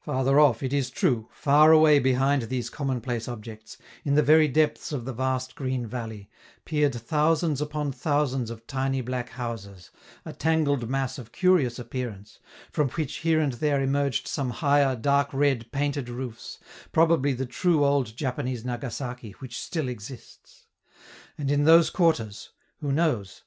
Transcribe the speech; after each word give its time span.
Farther 0.00 0.40
off, 0.40 0.64
it 0.64 0.72
is 0.72 0.90
true, 0.90 1.28
far 1.30 1.70
away 1.70 2.00
behind 2.00 2.42
these 2.48 2.68
commonplace 2.68 3.28
objects, 3.28 3.78
in 4.04 4.16
the 4.16 4.24
very 4.24 4.48
depths 4.48 4.90
of 4.90 5.04
the 5.04 5.12
vast 5.12 5.54
green 5.54 5.86
valley, 5.86 6.28
peered 6.64 6.96
thousands 6.96 7.60
upon 7.60 7.92
thousands 7.92 8.50
of 8.50 8.66
tiny 8.66 9.02
black 9.02 9.28
houses, 9.28 9.92
a 10.24 10.32
tangled 10.32 10.90
mass 10.90 11.16
of 11.16 11.30
curious 11.30 11.78
appearance, 11.78 12.40
from 12.72 12.88
which 12.88 13.18
here 13.18 13.38
and 13.38 13.52
there 13.52 13.80
emerged 13.80 14.26
some 14.26 14.50
higher, 14.50 14.96
dark 14.96 15.32
red, 15.32 15.70
painted 15.70 16.08
roofs, 16.08 16.58
probably 16.90 17.32
the 17.32 17.46
true 17.46 17.84
old 17.84 18.16
Japanese 18.16 18.64
Nagasaki, 18.64 19.30
which 19.38 19.56
still 19.60 19.86
exists. 19.88 20.66
And 21.38 21.52
in 21.52 21.62
those 21.62 21.88
quarters 21.88 22.50
who 22.80 22.90
knows? 22.90 23.44